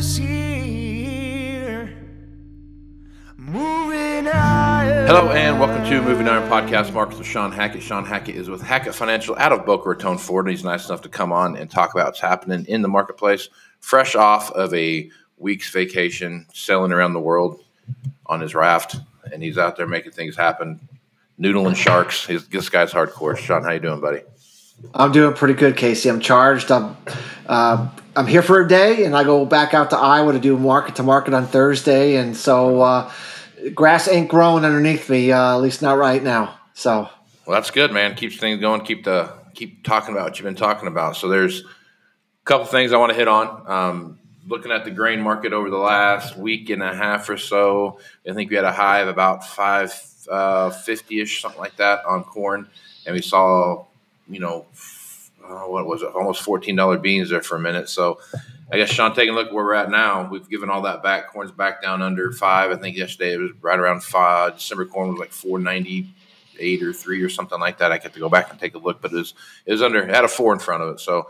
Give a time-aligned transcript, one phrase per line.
[0.00, 1.92] find here.
[3.36, 5.06] Moving higher.
[5.06, 6.92] Hello and welcome to Moving Iron Podcast.
[6.92, 7.82] Markets with Shawn Hackett.
[7.82, 10.50] Shawn Hackett is with Hackett Financial out of Boca Raton, Florida.
[10.50, 13.48] He's nice enough to come on and talk about what's happening in the marketplace,
[13.80, 17.62] fresh off of a week's vacation, sailing around the world
[18.26, 18.96] on his raft,
[19.32, 20.80] and he's out there making things happen,
[21.38, 22.26] noodling sharks.
[22.26, 23.36] He's, this guy's hardcore.
[23.36, 24.22] Shawn, how you doing, buddy?
[24.94, 26.08] I'm doing pretty good, Casey.
[26.08, 26.72] I'm charged.
[26.72, 26.96] I'm
[27.46, 30.56] uh, I'm here for a day, and I go back out to Iowa to do
[30.56, 33.12] market to market on Thursday, and so uh,
[33.74, 36.58] grass ain't growing underneath me, uh, at least not right now.
[36.74, 37.08] So
[37.46, 38.14] Well, that's good, man.
[38.14, 38.82] Keeps things going.
[38.82, 41.16] Keep the keep talking about what you've been talking about.
[41.16, 41.64] So there's a
[42.44, 43.70] couple things I want to hit on.
[43.70, 47.98] Um, looking at the grain market over the last week and a half or so,
[48.28, 49.92] I think we had a high of about five
[50.84, 52.68] fifty ish, something like that, on corn,
[53.06, 53.86] and we saw,
[54.28, 54.66] you know,
[55.48, 57.88] uh, what was it, almost fourteen dollar beans there for a minute.
[57.88, 58.18] So.
[58.72, 61.30] I guess Shawn, taking a look where we're at now, we've given all that back.
[61.30, 62.70] Corn's back down under five.
[62.72, 64.54] I think yesterday it was right around five.
[64.54, 66.08] December corn was like four ninety
[66.58, 67.92] eight or three or something like that.
[67.92, 69.34] I get to go back and take a look, but it was
[69.66, 71.00] it was under it had a four in front of it.
[71.00, 71.28] So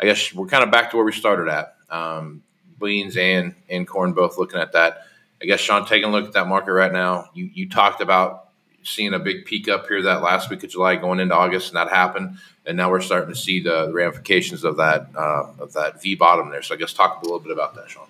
[0.00, 1.76] I guess we're kind of back to where we started at.
[1.88, 2.42] Um,
[2.80, 5.04] beans and and corn both looking at that.
[5.40, 7.30] I guess Shawn, taking a look at that market right now.
[7.32, 8.48] You you talked about
[8.82, 11.76] seeing a big peak up here that last week of July going into August, and
[11.76, 12.38] that happened.
[12.66, 16.50] And now we're starting to see the ramifications of that uh, of that V bottom
[16.50, 16.62] there.
[16.62, 18.06] So I guess talk a little bit about that, Shawn.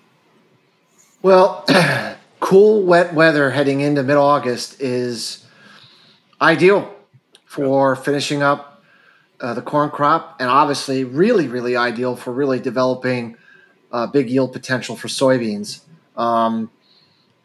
[1.21, 1.65] Well,
[2.39, 5.45] cool, wet weather heading into mid August is
[6.41, 6.93] ideal
[7.45, 8.83] for finishing up
[9.39, 13.37] uh, the corn crop, and obviously, really, really ideal for really developing
[13.91, 15.81] uh, big yield potential for soybeans.
[16.15, 16.71] Um,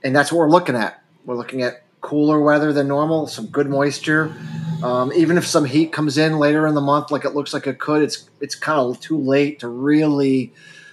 [0.02, 1.02] and that's what we're looking at.
[1.24, 4.34] We're looking at cooler weather than normal, some good moisture.
[4.82, 7.66] Um, even if some heat comes in later in the month, like it looks like
[7.66, 10.52] it could, it's it's kind of too late to really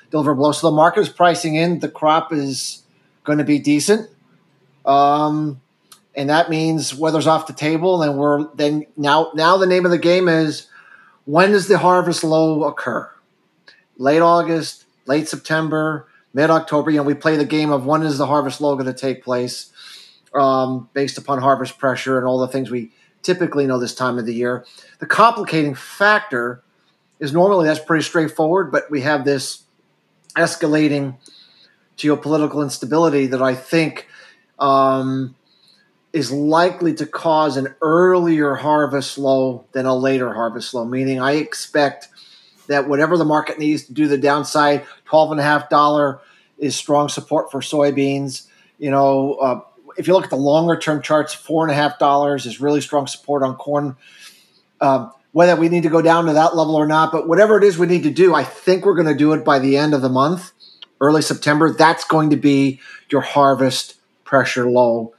[0.10, 0.52] deliver a blow.
[0.52, 2.84] So the market is pricing in the crop is
[3.24, 4.10] going to be decent,
[4.86, 5.62] um,
[6.16, 8.02] and that means weather's off the table.
[8.02, 10.68] And we're then now now the name of the game is
[11.26, 13.10] when does the harvest low occur?
[13.98, 16.92] Late August, late September, mid October.
[16.92, 19.24] You know, we play the game of when is the harvest low going to take
[19.24, 19.72] place,
[20.36, 22.92] um, based upon harvest pressure and all the things we
[23.22, 24.66] typically know this time of the year.
[25.00, 26.64] The complicating factor
[27.20, 29.64] is normally that's pretty straightforward, but we have this
[30.36, 31.18] escalating
[31.98, 34.08] geopolitical instability that I think
[34.60, 35.36] um,
[36.14, 40.86] is likely to cause an earlier harvest low than a later harvest low.
[40.86, 42.10] Meaning, I expect
[42.68, 46.20] that whatever the market needs to do the downside, twelve and a half dollar
[46.58, 48.48] is strong support for soybeans.
[48.78, 49.62] You know, uh,
[49.98, 52.82] if you look at the longer term charts, four and a half dollars is really
[52.82, 53.96] strong support on corn.
[54.82, 57.64] Um, whether we need to go down to that level or not, but whatever it
[57.64, 59.94] is we need to do, I think we're going to do it by the end
[59.94, 60.54] of the month,
[61.02, 61.74] early September.
[61.74, 65.14] That's going to be your harvest pressure low.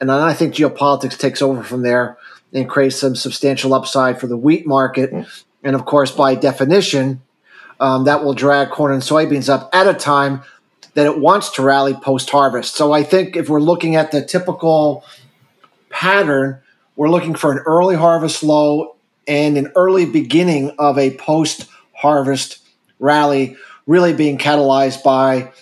[0.00, 2.16] And then I think geopolitics takes over from there
[2.52, 5.12] and creates some substantial upside for the wheat market.
[5.62, 7.20] And of course, by definition,
[7.80, 10.42] um, that will drag corn and soybeans up at a time
[10.98, 12.74] that it wants to rally post harvest.
[12.74, 15.04] So I think if we're looking at the typical
[15.90, 16.58] pattern,
[16.96, 18.96] we're looking for an early harvest low
[19.28, 22.58] and an early beginning of a post harvest
[22.98, 23.56] rally,
[23.86, 25.52] really being catalyzed by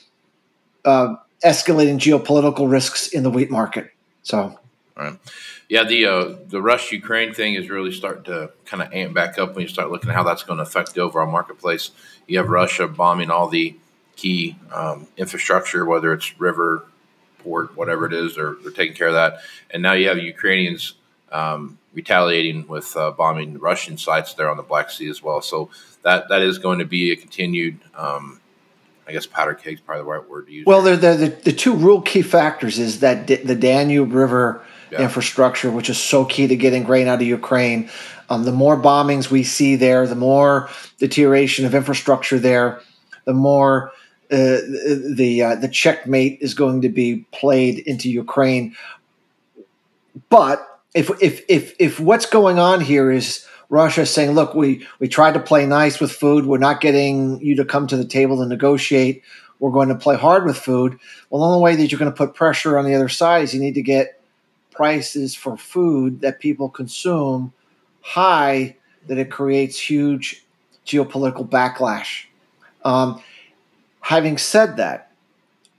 [0.87, 3.91] uh, escalating geopolitical risks in the wheat market.
[4.23, 4.59] So,
[4.97, 5.19] right.
[5.69, 9.39] Yeah, the uh, the Russia Ukraine thing is really starting to kind of amp back
[9.39, 11.91] up when you start looking at how that's going to affect the overall marketplace.
[12.27, 13.77] You have Russia bombing all the
[14.17, 16.85] key um, infrastructure, whether it's river,
[17.39, 19.41] port, whatever it is, they're, they're taking care of that.
[19.71, 20.95] And now you have Ukrainians
[21.31, 25.41] um, retaliating with uh, bombing Russian sites there on the Black Sea as well.
[25.43, 25.71] So
[26.03, 28.41] that that is going to be a continued, um,
[29.07, 30.67] I guess, powder keg is probably the right word to use.
[30.67, 35.03] well, the, the, the, two real key factors is that the Danube River Yeah.
[35.03, 37.91] infrastructure, which is so key to getting grain out of Ukraine.
[38.31, 40.69] Um, the more bombings we see there, the more
[40.99, 42.81] deterioration of infrastructure there,
[43.25, 43.93] the more
[44.31, 44.59] uh,
[45.15, 48.77] the uh, the checkmate is going to be played into Ukraine.
[50.29, 55.09] But if if if if what's going on here is Russia saying, "Look, we we
[55.09, 56.47] tried to play nice with food.
[56.47, 59.23] We're not getting you to come to the table to negotiate.
[59.61, 60.99] We're going to play hard with food."
[61.31, 63.55] Well, the only way that you're going to put pressure on the other side is
[63.55, 64.21] you need to get
[64.73, 67.53] prices for food that people consume
[68.03, 68.77] high,
[69.07, 70.45] that it creates huge
[70.87, 72.27] geopolitical backlash.
[72.85, 73.21] Um,
[74.07, 75.11] having said that,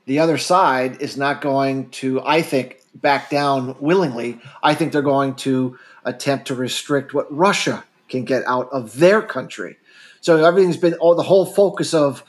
[0.05, 4.41] the other side is not going to, I think, back down willingly.
[4.61, 9.21] I think they're going to attempt to restrict what Russia can get out of their
[9.21, 9.77] country.
[10.19, 12.21] So everything's been, oh, the whole focus of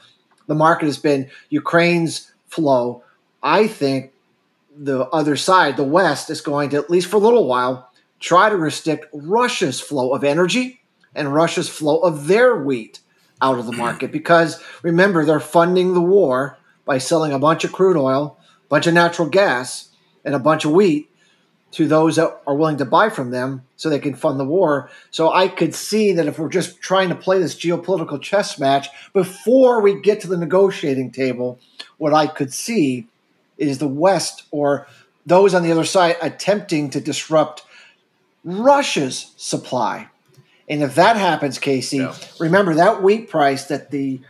[0.47, 3.03] the market has been Ukraine's flow.
[3.43, 4.13] I think
[4.77, 7.91] the other side, the West, is going to, at least for a little while,
[8.21, 10.81] try to restrict Russia's flow of energy
[11.13, 13.01] and Russia's flow of their wheat
[13.41, 14.13] out of the market.
[14.13, 18.87] Because remember, they're funding the war by selling a bunch of crude oil, a bunch
[18.87, 19.89] of natural gas,
[20.25, 21.11] and a bunch of wheat
[21.71, 24.91] to those that are willing to buy from them so they can fund the war.
[25.11, 28.89] So I could see that if we're just trying to play this geopolitical chess match
[29.13, 31.59] before we get to the negotiating table,
[31.99, 33.07] what I could see
[33.59, 34.87] is the West or
[35.27, 37.65] those on the other side attempting to disrupt
[38.45, 40.09] Russia's supply.
[40.69, 42.15] And if that happens, Casey, Yeah.
[42.39, 44.21] remember that wheat price that the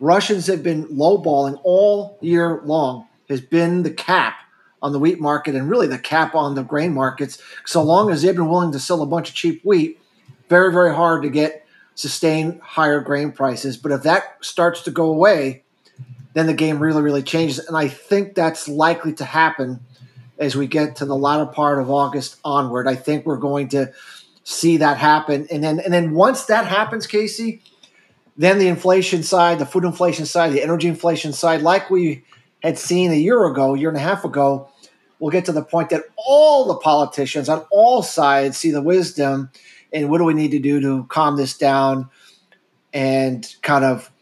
[0.00, 4.34] Russians have been lowballing all year long has been the cap
[4.82, 7.38] on the wheat market and really the cap on the grain markets.
[7.64, 9.98] So long as they've been willing to sell a bunch of cheap wheat,
[10.48, 13.76] very, very hard to get sustained higher grain prices.
[13.76, 15.62] But if that starts to go away,
[16.34, 17.58] then the game really, really changes.
[17.58, 19.80] And I think that's likely to happen
[20.38, 22.86] as we get to the latter part of August onward.
[22.86, 23.90] I think we're going to
[24.48, 25.48] see that happen.
[25.50, 27.62] And then and then once that happens, Casey,
[28.36, 32.22] then the inflation side, the food inflation side, the energy inflation side, like we
[32.62, 34.68] had seen a year ago, year and a half ago,
[35.18, 39.50] we'll get to the point that all the politicians on all sides see the wisdom
[39.92, 42.08] and what do we need to do to calm this down
[42.94, 44.12] and kind of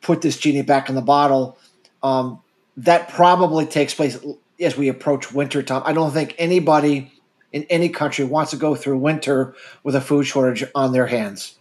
[0.00, 1.58] put this genie back in the bottle.
[2.04, 2.40] Um,
[2.76, 4.16] that probably takes place
[4.60, 5.82] as we approach winter time.
[5.84, 7.13] I don't think anybody
[7.54, 11.56] in any country wants to go through winter with a food shortage on their hands.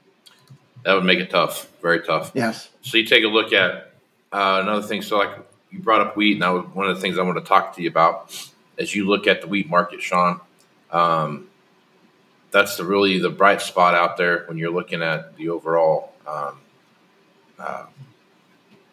[0.84, 2.32] that would make it tough, very tough.
[2.34, 2.68] Yes.
[2.82, 3.92] So you take a look at
[4.34, 5.04] uh, another thing.
[5.04, 5.30] So like
[5.72, 7.76] you brought up wheat, and that was one of the things I want to talk
[7.76, 8.36] to you about.
[8.78, 10.42] As you look at the wheat market, Shawn,
[10.92, 11.48] um,
[12.50, 16.60] that's the really the bright spot out there when you're looking at the overall, um,
[17.60, 17.86] uh,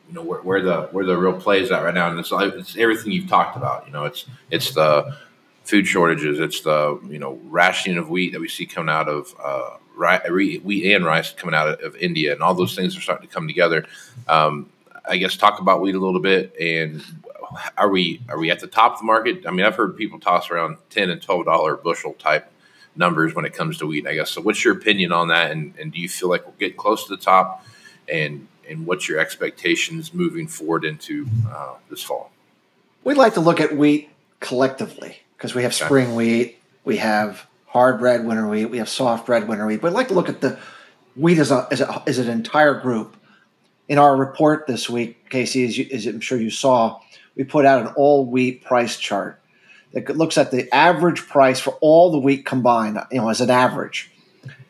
[0.07, 2.31] you know, where, where the where the real play is at right now, and it's
[2.31, 3.87] it's everything you've talked about.
[3.87, 5.17] You know, it's it's the
[5.65, 9.35] food shortages, it's the you know rationing of wheat that we see coming out of.
[9.43, 13.29] Uh, ri- wheat and rice coming out of, India, and all those things are starting
[13.29, 13.87] to come together.
[14.29, 14.71] Um,
[15.09, 17.03] I guess talk about wheat a little bit, and
[17.77, 19.47] are we are we at the top of the market?
[19.47, 22.51] I mean, I've heard people toss around ten and twelve dollar bushel type
[22.97, 24.07] numbers when it comes to wheat.
[24.07, 24.41] I guess so.
[24.41, 25.51] What's your opinion on that?
[25.51, 27.65] And, and do you feel like we're getting close to the top?
[28.09, 32.31] And and what's your expectations moving forward into uh, this fall?
[33.03, 35.87] We'd like to look at wheat collectively because we have Okay.
[35.87, 39.81] spring wheat, we have hard red winter wheat, we have soft red winter wheat.
[39.81, 40.59] But we'd like to look at the
[41.17, 43.17] wheat as, a, as, a, as an entire group.
[43.89, 47.01] In our report this week, Casey, as, you, as I'm sure you saw,
[47.37, 49.41] we put out an all wheat price chart
[49.95, 53.49] that looks at the average price for all the wheat combined, you know, as an
[53.51, 54.11] average.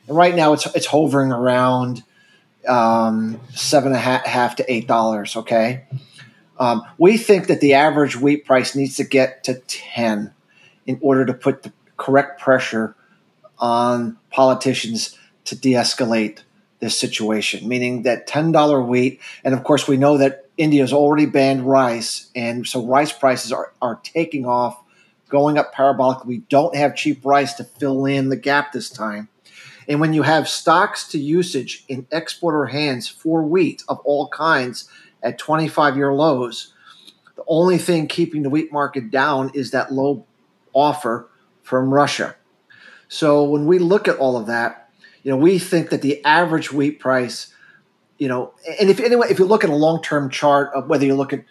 [0.06, 2.04] And right now, it's it's hovering around
[2.66, 5.36] um, seven and a half, half to eight dollars.
[5.36, 5.84] Okay,
[6.58, 10.32] um, we think that the average wheat price needs to get to ten
[10.90, 12.96] in order to put the correct pressure
[13.58, 16.40] on politicians to de-escalate
[16.80, 17.68] this situation.
[17.68, 21.62] Meaning that ten dollar wheat, and of course we know that India has already banned
[21.62, 24.82] rice, and so rice prices are are taking off,
[25.28, 26.26] going up parabolically.
[26.26, 29.28] We don't have cheap rice to fill in the gap this time.
[29.86, 34.88] And when you have stocks to usage in exporter hands for wheat of all kinds
[35.22, 36.72] at 25 year lows,
[37.36, 40.26] the only thing keeping the wheat market down is that low
[40.72, 41.28] offer
[41.62, 42.36] from Russia.
[43.08, 44.90] So when we look at all of that,
[45.22, 47.52] you know, we think that the average wheat price,
[48.18, 51.04] you know, and if anyway, if you look at a long term chart of whether
[51.04, 51.44] you look at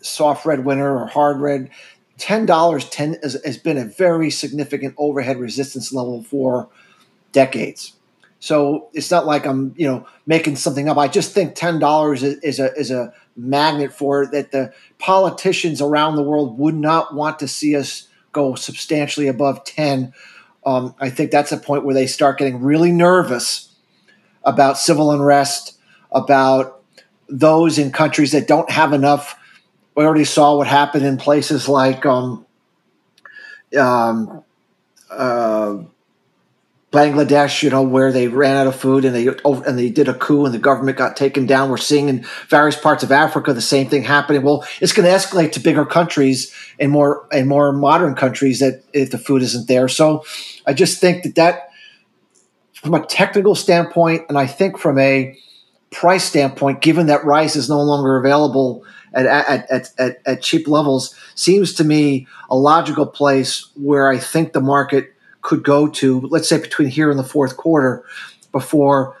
[0.00, 1.70] soft red winter or hard red,
[2.16, 6.68] ten dollars ten has, has been a very significant overhead resistance level for
[7.32, 7.92] decades.
[8.40, 10.96] So it's not like I'm, you know, making something up.
[10.96, 15.80] I just think ten dollars is, is a is a magnet for that the politicians
[15.80, 20.12] around the world would not want to see us go substantially above ten.
[20.66, 23.74] Um, I think that's a point where they start getting really nervous
[24.44, 25.78] about civil unrest,
[26.12, 26.82] about
[27.28, 29.36] those in countries that don't have enough.
[29.94, 32.46] We already saw what happened in places like um,
[33.78, 34.44] um,
[35.10, 35.78] uh,
[36.90, 40.08] Bangladesh, you know, where they ran out of food and they oh, and they did
[40.08, 41.68] a coup and the government got taken down.
[41.68, 44.42] We're seeing in various parts of Africa the same thing happening.
[44.42, 48.84] Well, it's going to escalate to bigger countries and more and more modern countries that
[48.94, 49.86] if the food isn't there.
[49.88, 50.24] So,
[50.66, 51.68] I just think that that,
[52.72, 55.38] from a technical standpoint, and I think from a
[55.90, 60.66] price standpoint, given that rice is no longer available at at, at, at, at cheap
[60.66, 66.20] levels, seems to me a logical place where I think the market could go to,
[66.22, 68.04] let's say between here and the fourth quarter,
[68.52, 69.16] before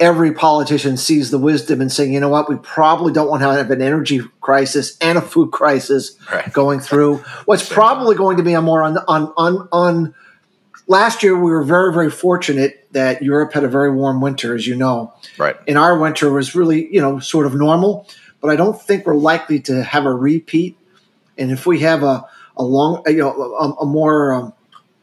[0.00, 3.52] every politician sees the wisdom and saying, you know what, we probably don't want to
[3.52, 6.52] have an energy crisis and a food crisis Right.
[6.52, 7.16] going through.
[7.46, 10.14] What's probably going to be a more on on on on.
[10.86, 14.66] Last year, we were very, very fortunate that Europe had a very warm winter, as
[14.66, 15.56] you know Right.
[15.66, 18.08] and our winter was really you know sort of normal
[18.40, 20.78] but i don't think we're likely to have a repeat
[21.36, 22.24] and if we have a,
[22.56, 24.52] a long you know a, a more um,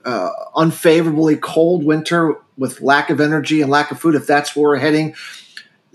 [0.06, 4.70] uh, unfavorably cold winter with lack of energy and lack of food if that's where
[4.70, 5.16] we're heading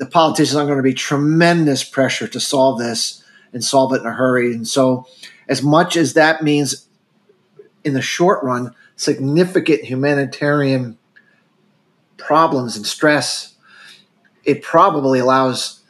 [0.01, 4.07] the politicians are going to be tremendous pressure to solve this and solve it in
[4.07, 4.53] a hurry.
[4.53, 5.07] And so
[5.47, 6.87] as much as that means
[7.85, 10.97] in the short run significant humanitarian
[12.17, 13.55] problems and stress
[14.45, 15.83] it probably allows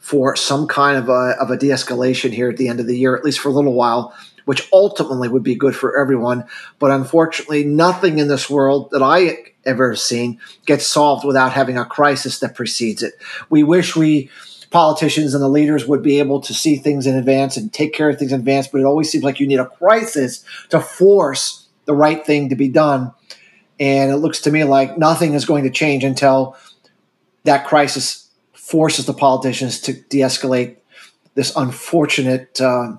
[0.00, 3.16] for some kind of a, of a de-escalation here at the end of the year,
[3.16, 4.12] at least for a little while,
[4.44, 6.44] which ultimately would be good for everyone.
[6.78, 11.78] But unfortunately, nothing in this world that I ever have seen gets solved without having
[11.78, 13.14] a crisis that precedes it.
[13.48, 14.30] We wish we
[14.70, 18.08] politicians and the leaders would be able to see things in advance and take care
[18.08, 21.68] of things in advance, but it always seems like you need a crisis to force
[21.84, 23.12] the right thing to be done.
[23.78, 26.56] And it looks to me like nothing is going to change until
[27.44, 30.76] that crisis forces the politicians to de-escalate
[31.34, 32.96] this unfortunate uh,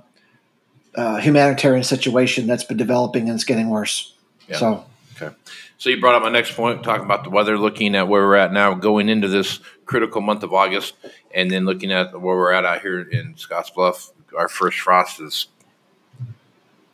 [0.95, 4.13] uh, humanitarian situation that's been developing and it's getting worse.
[4.47, 4.57] Yeah.
[4.57, 4.85] So
[5.21, 5.35] Okay.
[5.77, 8.35] So you brought up my next point, talking about the weather, looking at where we're
[8.35, 10.95] at now, going into this critical month of August,
[11.33, 14.11] and then looking at where we're at out here in Scottsbluff.
[14.35, 15.47] Our first frost is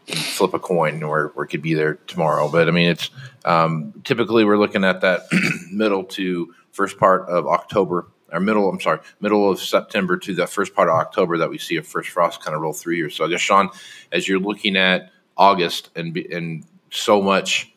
[0.08, 2.50] flip a coin, or, or it could be there tomorrow.
[2.50, 3.10] But I mean, it's
[3.46, 5.22] um, typically we're looking at that
[5.72, 8.70] middle to first part of October, or middle.
[8.70, 11.84] I'm sorry, middle of September to that first part of October that we see a
[11.84, 13.10] first frost kind of roll through here.
[13.10, 13.70] So I guess Shawn,
[14.12, 17.72] as you're looking at August and and so much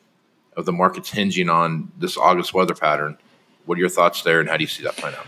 [0.56, 3.16] of the market's hinging on this August weather pattern.
[3.64, 5.26] What are your thoughts there, and how do you see that playing out?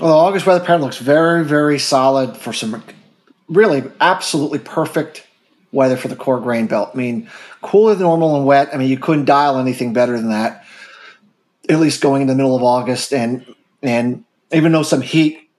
[0.00, 2.82] Well, the August weather pattern looks very, very solid for some
[3.48, 5.26] really absolutely perfect
[5.72, 6.90] weather for the core grain belt.
[6.94, 7.28] I mean,
[7.62, 8.70] cooler than normal and wet.
[8.72, 10.64] I mean, you couldn't dial anything better than that.
[11.68, 13.44] At least going in the middle of August, and
[13.82, 14.24] and
[14.54, 15.50] even though some heat,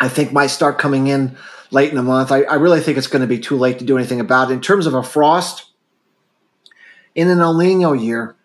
[0.00, 1.36] I think might start coming in
[1.70, 2.32] late in the month.
[2.32, 4.54] I, I really think it's going to be too late to do anything about it.
[4.54, 5.66] In terms of a frost,
[7.14, 8.36] in an El Nino year,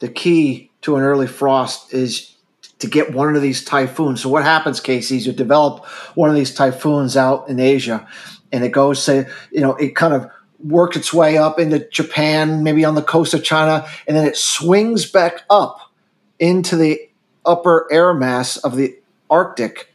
[0.00, 2.36] the key to an early frost is
[2.78, 4.22] to get one of these typhoons.
[4.22, 5.84] So what happens, Casey, is you develop
[6.14, 8.08] one of these typhoons out in Asia,
[8.52, 12.62] and it goes say, you know, it kind of works its way up into Japan,
[12.62, 15.92] maybe on the coast of China, and then it swings back up
[16.38, 17.08] into the
[17.44, 18.96] upper air mass of the
[19.30, 19.92] Arctic.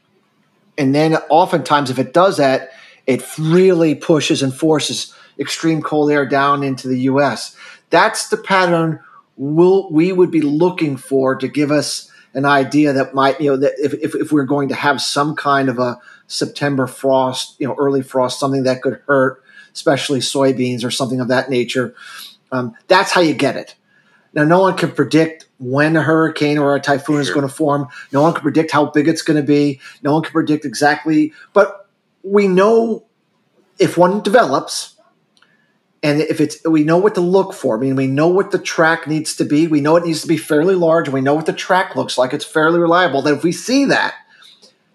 [0.77, 2.71] And then oftentimes, if it does that,
[3.05, 7.55] it really pushes and forces extreme cold air down into the US.
[7.89, 9.01] That's the pattern
[9.37, 13.57] we'll, we would be looking for to give us an idea that might, you know,
[13.57, 17.67] that if, if, if we're going to have some kind of a September frost, you
[17.67, 19.41] know, early frost, something that could hurt,
[19.73, 21.95] especially soybeans or something of that nature.
[22.51, 23.75] Um, that's how you get it.
[24.33, 27.88] Now, no one can predict when a hurricane or a typhoon is going to form.
[28.12, 29.79] No one can predict how big it's going to be.
[30.03, 31.89] No one can predict exactly, but
[32.24, 33.05] we know
[33.79, 34.95] if one develops,
[36.03, 37.77] and if it's we know what to look for.
[37.77, 39.67] I mean, we know what the track needs to be.
[39.67, 41.09] We know it needs to be fairly large.
[41.09, 42.33] We know what the track looks like.
[42.33, 43.21] It's fairly reliable.
[43.21, 44.13] Then if we see that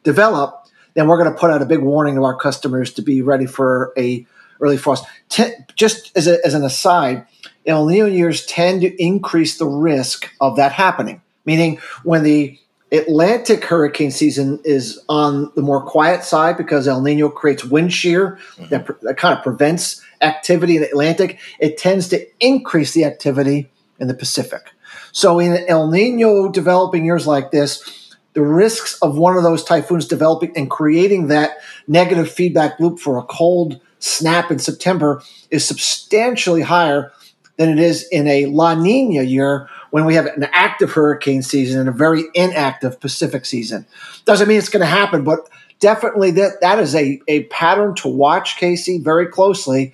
[0.02, 3.22] develop, then we're going to put out a big warning to our customers to be
[3.22, 4.26] ready for a
[4.60, 5.04] early frost.
[5.28, 7.26] T- just as, a, as an aside,
[7.66, 11.22] El Nino years tend to increase the risk of that happening.
[11.44, 12.58] Meaning, when the
[12.92, 18.38] Atlantic hurricane season is on the more quiet side because El Nino creates wind shear
[18.56, 18.66] mm-hmm.
[18.66, 21.38] that, that kind of prevents activity in the Atlantic.
[21.58, 24.72] It tends to increase the activity in the Pacific.
[25.12, 30.06] So in El Nino developing years like this, the risks of one of those typhoons
[30.06, 36.62] developing and creating that negative feedback loop for a cold snap in September is substantially
[36.62, 37.12] higher
[37.60, 41.78] than it is in a La Nina year when we have an active hurricane season
[41.78, 43.84] and a very inactive Pacific season.
[44.24, 45.46] Doesn't mean it's going to happen, but
[45.78, 49.92] definitely that that is a, a pattern to watch, Casey, very closely,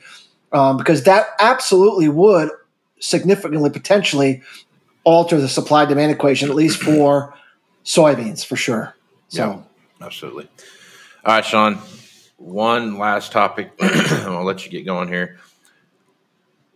[0.52, 2.50] um, because that absolutely would
[3.00, 4.42] significantly, potentially
[5.02, 7.34] alter the supply demand equation, at least for
[7.84, 8.94] soybeans, for sure.
[9.26, 9.64] So,
[10.00, 10.46] yeah, absolutely.
[11.24, 11.80] All right, Shawn.
[12.36, 13.72] One last topic.
[13.80, 15.40] I'll let you get going here.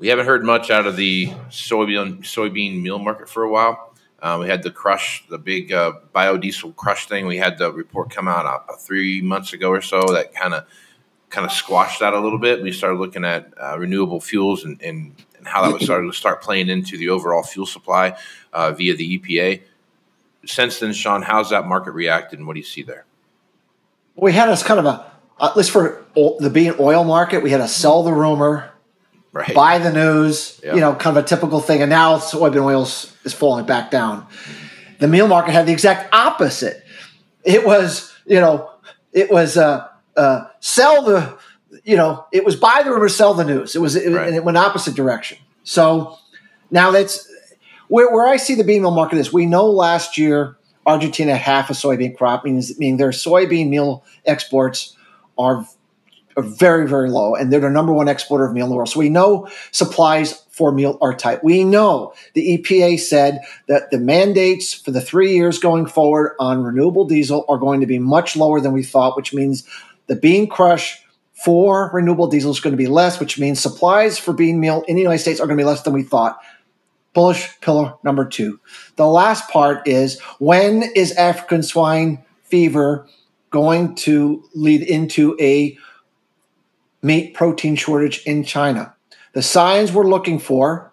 [0.01, 3.93] We haven't heard much out of the soybean soybean meal market for a while.
[4.23, 7.27] Uh, we had the crush, the big uh, biodiesel crush thing.
[7.27, 10.65] We had the report come out uh, three months ago or so that kind of
[11.29, 12.63] kind of squashed that a little bit.
[12.63, 16.17] We started looking at uh, renewable fuels and, and, and, how that was starting to
[16.17, 18.17] start playing into the overall fuel supply
[18.55, 19.61] uh, via the EPA.
[20.47, 23.05] Since then, Shawn, how's that market reacted, and what do you see there?
[24.17, 27.59] We had us kind of a, at least for the bean oil market, we had
[27.59, 28.73] to sell the rumor
[29.33, 29.55] right.
[29.55, 30.75] buy the news, yep.
[30.75, 31.83] you know, kind of a typical thing.
[31.83, 34.27] And now soybean oils is falling back down.
[34.99, 36.85] The meal market had the exact opposite.
[37.45, 38.71] It was, you know,
[39.13, 41.39] it was uh, uh, sell the,
[41.85, 43.75] you know, it was buy the rumor, sell the news.
[43.75, 44.27] It was, it, right.
[44.27, 45.39] and it went opposite direction.
[45.65, 46.19] So
[46.71, 47.31] now that's
[47.89, 49.33] where, where I see the bean meal market is.
[49.33, 54.05] We know last year Argentina had half a soybean crop, means meaning their soybean meal
[54.25, 54.97] exports
[55.39, 55.67] are
[56.37, 58.89] are very, very low, and they're the number one exporter of meal in the world.
[58.89, 61.43] So we know supplies for meal are tight.
[61.43, 66.63] We know the EPA said that the mandates for the three years going forward on
[66.63, 69.67] renewable diesel are going to be much lower than we thought, which means
[70.07, 74.33] the bean crush for renewable diesel is going to be less, which means supplies for
[74.33, 76.39] bean meal in the United States are going to be less than we thought.
[77.13, 78.61] Bullish pillar number two.
[78.97, 83.09] The last part is when is African swine fever
[83.51, 85.77] going to lead into a
[87.03, 88.95] meat protein shortage in China.
[89.33, 90.93] The signs we're looking for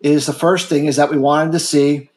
[0.00, 2.10] is the first thing is that we wanted to see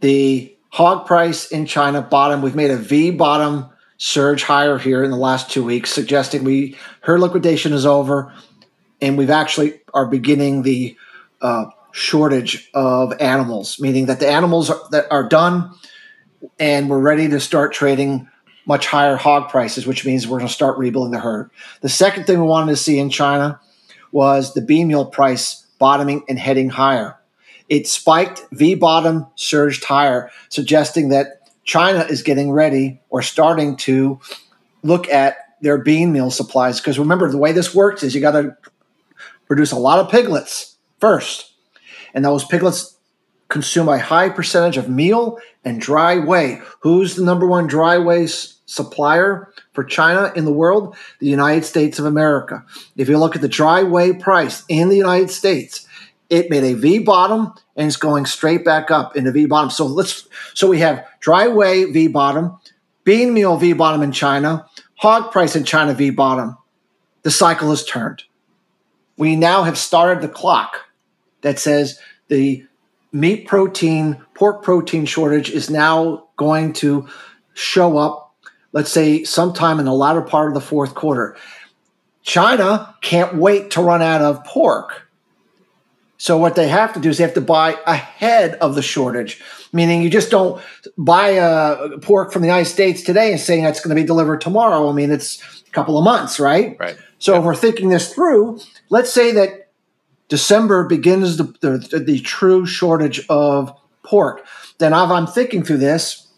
[0.00, 2.40] the hog price in China bottom.
[2.40, 3.66] We've made a V bottom
[3.96, 8.32] surge higher here in the last two weeks, suggesting we herd liquidation is over,
[9.00, 10.96] and we've actually are beginning the
[11.40, 15.72] uh, shortage of animals, meaning that the animals are, that are done,
[16.60, 18.28] and we're ready to start trading
[18.68, 21.50] much higher hog prices, which means we're going to start rebuilding the herd.
[21.80, 23.58] The second thing we wanted to see in China
[24.12, 27.16] was the bean meal price bottoming and heading higher.
[27.68, 34.20] It spiked, V bottom, surged higher, suggesting that China is getting ready or starting to
[34.82, 36.78] look at their bean meal supplies.
[36.78, 38.56] Because remember, the way this works is you got to
[39.46, 41.52] produce a lot of piglets first.
[42.14, 42.96] And those piglets
[43.48, 46.60] consume a high percentage of meal and dry whey.
[46.80, 48.26] Who's the number one dry whey
[48.68, 50.94] supplier for China in the world?
[51.18, 52.64] The United States of America.
[52.96, 55.86] If you look at the dry whey price in the United States,
[56.28, 59.70] it made a V bottom and it's going straight back up into V bottom.
[59.70, 62.58] So let's so we have dry whey V bottom,
[63.04, 66.56] bean meal V bottom in China, hog price in China V bottom.
[67.22, 68.24] The cycle has turned.
[69.16, 70.84] We now have started the clock
[71.40, 72.64] that says the
[73.12, 77.08] meat protein, pork protein shortage is now going to
[77.54, 78.27] show up,
[78.78, 81.36] let's say, sometime in the latter part of the fourth quarter.
[82.22, 85.10] China can't wait to run out of pork.
[86.16, 89.42] So what they have to do is they have to buy ahead of the shortage,
[89.72, 90.62] meaning you just don't
[90.96, 94.40] buy a pork from the United States today and saying that's going to be delivered
[94.40, 94.88] tomorrow.
[94.88, 96.76] I mean, it's a couple of months, right?
[96.78, 96.96] Right.
[97.18, 98.60] So if we're thinking this through,
[98.90, 99.70] let's say that
[100.28, 104.46] December begins the, the, the true shortage of pork.
[104.78, 106.28] Then if I'm thinking through this,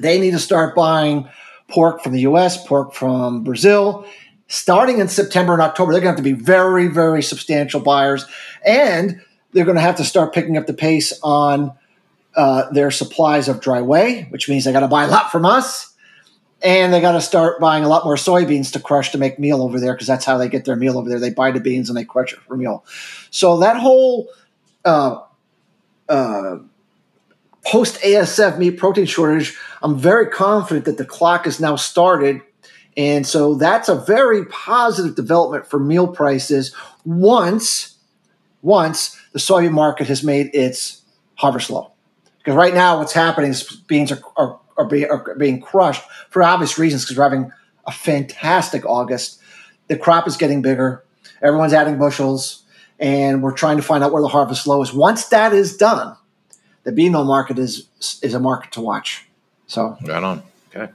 [0.00, 1.28] they need to start buying
[1.68, 4.06] pork from the US, pork from Brazil.
[4.48, 8.24] Starting in September and October, they're going to have to be very, very substantial buyers.
[8.64, 9.20] And
[9.52, 11.72] they're going to have to start picking up the pace on
[12.34, 15.44] uh, their supplies of dry whey, which means they got to buy a lot from
[15.44, 15.94] us.
[16.62, 19.62] And they got to start buying a lot more soybeans to crush to make meal
[19.62, 21.20] over there because that's how they get their meal over there.
[21.20, 22.84] They buy the beans and they crush it for meal.
[23.30, 24.28] So that whole
[24.84, 25.20] uh,
[26.08, 26.56] uh,
[27.68, 32.40] post ASF meat protein shortage, I'm very confident that the clock is now started.
[32.96, 37.94] And so that's a very positive development for meal prices once
[38.62, 41.02] once the soybean market has made its
[41.36, 41.92] harvest low.
[42.38, 46.42] Because right now, what's happening is beans are, are, are, be, are being crushed for
[46.42, 47.52] obvious reasons because we're having
[47.86, 49.40] a fantastic August.
[49.86, 51.04] The crop is getting bigger,
[51.42, 52.64] everyone's adding bushels,
[52.98, 54.92] and we're trying to find out where the harvest low is.
[54.92, 56.16] Once that is done,
[56.88, 57.86] the bean meal market is
[58.22, 59.26] is a market to watch.
[59.66, 60.42] So Right on.
[60.74, 60.90] Okay.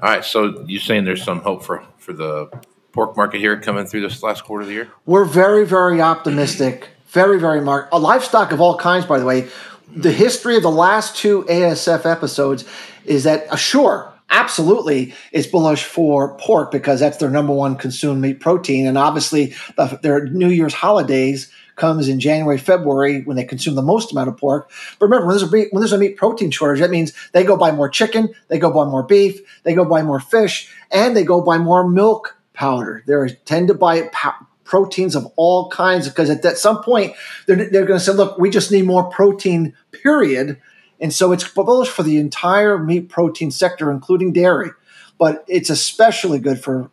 [0.00, 0.24] All right.
[0.24, 2.48] So you're saying there's some hope for for the
[2.92, 4.88] pork market here coming through this last quarter of the year?
[5.06, 6.90] we're very, very optimistic.
[7.08, 7.88] Very, very mark.
[7.90, 9.48] A livestock of all kinds, by the way.
[9.96, 12.64] The history of the last two ASF episodes
[13.04, 18.20] is that, uh, sure, absolutely, it's bullish for pork because that's their number one consumed
[18.20, 23.44] meat protein, and obviously the, their New Year's holidays comes in January, February when they
[23.44, 24.70] consume the most amount of pork.
[24.98, 27.44] But remember, when there's a meat, when there's a meat protein shortage, that means they
[27.44, 31.16] go buy more chicken, they go buy more beef, they go buy more fish, and
[31.16, 33.02] they go buy more milk powder.
[33.06, 37.14] They tend to buy pow- proteins of all kinds because at some point
[37.46, 40.60] they're, they're going to say, look, we just need more protein, period.
[41.00, 44.70] And so it's bullish for the entire meat protein sector, including dairy,
[45.18, 46.90] but it's especially good for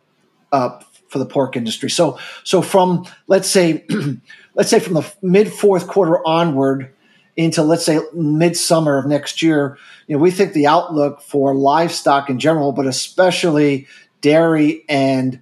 [0.50, 1.90] uh, for the pork industry.
[1.90, 3.86] So so from let's say
[4.54, 6.92] let's say from the mid fourth quarter onward
[7.36, 12.28] into let's say midsummer of next year, you know, we think the outlook for livestock
[12.28, 13.86] in general, but especially
[14.20, 15.40] dairy and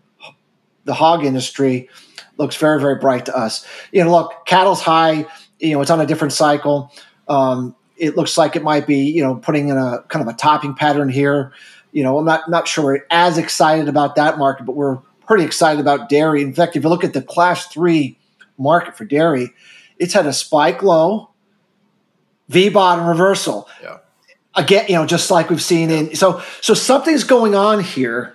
[0.84, 1.88] the hog industry
[2.36, 3.66] looks very, very bright to us.
[3.92, 5.26] You know, look, cattle's high.
[5.58, 6.92] You know, it's on a different cycle.
[7.28, 10.36] Um, it looks like it might be, you know, putting in a kind of a
[10.36, 11.52] topping pattern here.
[11.92, 15.44] You know, I'm not not sure we're as excited about that market, but we're pretty
[15.44, 16.40] excited about dairy.
[16.40, 18.16] In fact, if you look at the class three
[18.60, 19.52] market for dairy,
[19.98, 21.30] it's had a spike low,
[22.48, 23.98] V bottom reversal Yeah.
[24.54, 28.34] again, you know, just like we've seen in so so something's going on here,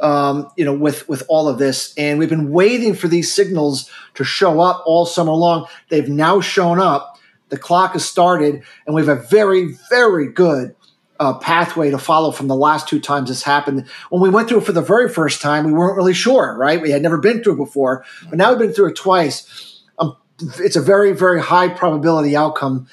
[0.00, 3.90] um, you know, with with all of this, and we've been waiting for these signals
[4.14, 5.66] to show up all summer long.
[5.88, 7.18] They've now shown up.
[7.48, 10.74] The clock has started, and we have a very very good
[11.18, 13.86] uh, pathway to follow from the last two times this happened.
[14.10, 16.80] When we went through it for the very first time, we weren't really sure, right?
[16.80, 19.82] We had never been through it before, but now we've been through it twice.
[19.98, 20.16] Um,
[20.58, 22.88] it's a very very high probability outcome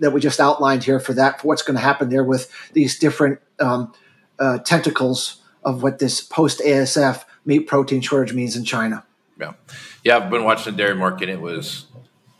[0.00, 2.98] that we just outlined here for that for what's going to happen there with these
[2.98, 3.92] different um,
[4.38, 9.04] uh, tentacles of what this post ASF meat protein shortage means in China.
[9.40, 9.52] Yeah.
[10.04, 10.18] Yeah.
[10.18, 11.28] I've been watching the dairy market.
[11.28, 11.86] It was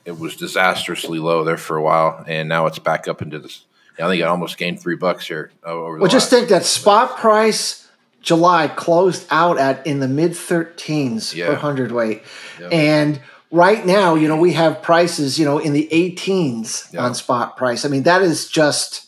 [0.05, 3.65] it was disastrously low there for a while, and now it's back up into this.
[4.01, 6.65] I think I almost gained three bucks here uh, over the Well, just think that
[6.65, 7.89] spot price
[8.23, 11.47] July closed out at in the mid 13s Yeah.
[11.49, 12.23] per hundredweight,
[12.61, 12.69] Yeah.
[12.69, 17.05] and right now, you know, we have prices, you know, in the 18s Yeah.
[17.05, 17.85] on spot price.
[17.85, 19.07] I mean, that is just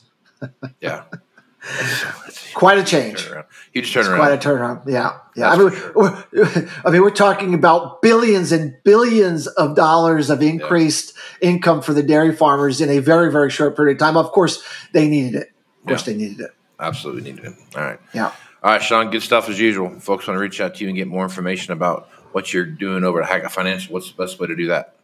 [0.81, 1.03] Yeah.
[2.55, 3.27] Quite a change.
[3.27, 3.45] Turnaround.
[3.73, 4.83] Huge It's quite a turnaround.
[4.87, 5.51] Yeah, yeah.
[5.51, 10.43] I mean, for we're, I mean, we're talking about billions and billions of dollars of
[10.43, 14.17] increased income for the dairy farmers in a very, very short period of time.
[14.17, 15.53] Of course, they needed it.
[15.83, 16.13] Of course, Yeah.
[16.13, 16.51] they needed it.
[16.79, 17.55] Absolutely needed it.
[17.77, 18.01] All right.
[18.15, 18.33] Yeah.
[18.63, 19.89] All right, Shawn, good stuff as usual.
[20.01, 23.05] Folks want to reach out to you and get more information about what you're doing
[23.05, 23.93] over at Hackett Financial.
[23.93, 24.97] What's the best way to do that?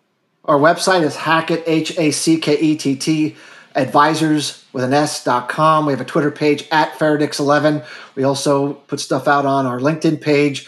[0.45, 3.37] Our website is Hackett, H A C K E T T,
[3.77, 5.87] advisors with an S dot com.
[5.87, 7.85] We have a Twitter page at Faradix11.
[8.17, 10.67] We also put stuff out on our LinkedIn page.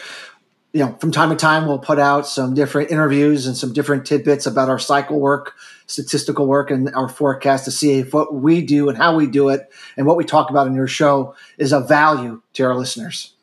[0.71, 4.05] You know, from time to time, we'll put out some different interviews and some different
[4.05, 5.55] tidbits about our cycle work,
[5.87, 9.49] statistical work, and our forecast to see if what we do and how we do
[9.49, 9.67] it
[9.97, 13.33] and what we talk about in your show is of value to our listeners.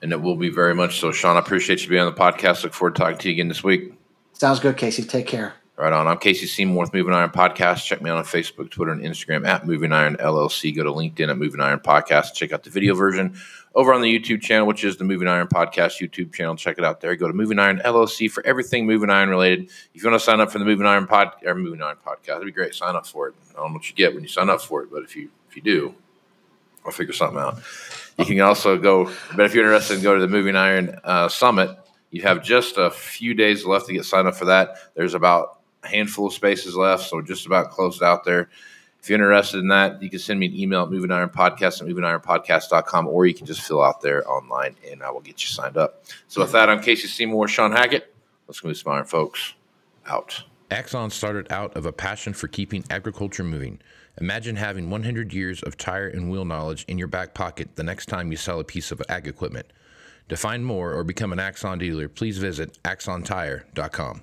[0.00, 1.10] And it will be very much so.
[1.10, 2.62] Shawn, I appreciate you being on the podcast.
[2.62, 3.92] Look forward to talking to you again this week.
[4.32, 5.02] Sounds good, Casey.
[5.02, 5.59] Take care.
[5.80, 6.06] Right on.
[6.06, 7.86] I'm Casey Seymour with Moving Iron Podcast.
[7.86, 10.76] Check me out on Facebook, Twitter, and Instagram at Moving Iron LLC.
[10.76, 12.34] Go to LinkedIn at Moving Iron Podcast.
[12.34, 13.34] Check out the video version
[13.74, 16.54] over on the YouTube channel, which is the Moving Iron Podcast YouTube channel.
[16.54, 17.16] Check it out there.
[17.16, 19.70] Go to Moving Iron LLC for everything Moving Iron related.
[19.94, 22.36] If you want to sign up for the Moving Iron Pod or Moving Iron Podcast,
[22.36, 22.74] it'd be great.
[22.74, 23.34] Sign up for it.
[23.48, 25.30] I don't know what you get when you sign up for it, but if you
[25.48, 25.94] if you do,
[26.84, 27.58] I'll figure something out.
[28.18, 31.74] You can also go, but if you're interested, go to the Moving Iron uh, Summit.
[32.10, 34.76] You have just a few days left to get signed up for that.
[34.94, 38.48] There's about a handful of spaces left, so just about closed out there.
[39.02, 41.80] If you're interested in that, you can send me an email at moving iron podcast
[41.80, 45.48] at movingironpodcast.com, or you can just fill out there online and I will get you
[45.48, 46.04] signed up.
[46.28, 48.14] So with that, I'm Casey Seymour, Shawn Hackett.
[48.46, 49.54] Let's move some iron folks
[50.06, 50.42] out.
[50.70, 53.80] Axon started out of a passion for keeping agriculture moving.
[54.20, 58.06] Imagine having 100 years of tire and wheel knowledge in your back pocket the next
[58.06, 59.66] time you sell a piece of ag equipment.
[60.28, 64.22] To find more or become an Axon dealer, please visit axontire.com.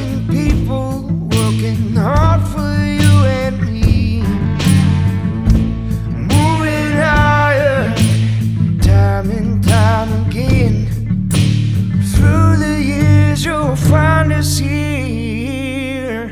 [13.71, 16.27] will find us here,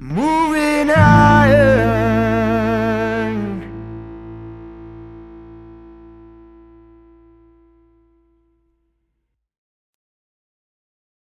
[0.00, 2.11] moving higher.